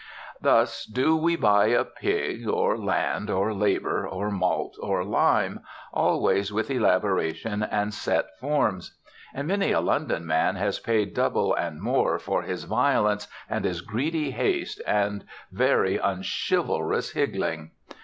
[0.41, 5.59] Thus do we buy a pig or land or labor or malt or lime,
[5.93, 8.97] always with elaboration and set forms;
[9.31, 13.81] and many a London man has paid double and more for his violence and his
[13.81, 17.69] greedy haste and very unchivalrous higgling.